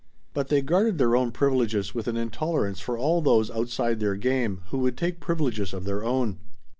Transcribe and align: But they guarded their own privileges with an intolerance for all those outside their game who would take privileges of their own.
But 0.33 0.47
they 0.47 0.63
guarded 0.63 0.97
their 0.97 1.15
own 1.15 1.31
privileges 1.31 1.93
with 1.93 2.07
an 2.07 2.17
intolerance 2.17 2.79
for 2.79 2.97
all 2.97 3.21
those 3.21 3.51
outside 3.51 3.99
their 3.99 4.15
game 4.15 4.63
who 4.71 4.79
would 4.79 4.97
take 4.97 5.19
privileges 5.19 5.73
of 5.73 5.85
their 5.85 6.03
own. 6.03 6.39